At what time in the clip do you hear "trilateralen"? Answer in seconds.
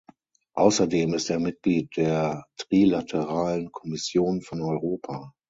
2.57-3.71